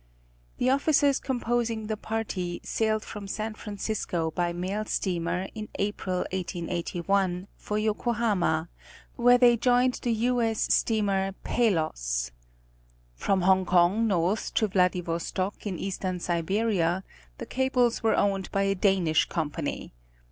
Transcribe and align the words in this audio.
The 0.57 0.71
officers 0.71 1.19
composing 1.19 1.85
the 1.85 1.95
party 1.95 2.59
sailed 2.63 3.03
from 3.05 3.27
San 3.27 3.53
Francisco 3.53 4.31
by 4.31 4.51
mail 4.51 4.83
steamer 4.85 5.47
in 5.53 5.69
April, 5.77 6.21
1881, 6.31 7.47
for 7.55 7.77
Yokohama, 7.77 8.67
where 9.15 9.37
they 9.37 9.55
joined 9.57 9.99
the 10.01 10.11
U.S. 10.33 10.73
Steamer 10.73 11.33
Palos. 11.43 12.31
From 13.13 13.41
Hong 13.41 13.63
Kong 13.63 14.07
north 14.07 14.55
to 14.55 14.67
Vladivostok 14.67 15.67
in 15.67 15.77
Eastern 15.77 16.19
Siberia 16.19 17.03
the 17.37 17.45
cables 17.45 18.01
were 18.01 18.15
owned 18.17 18.49
by 18.51 18.63
a 18.63 18.73
Danish 18.73 19.25
company. 19.25 19.93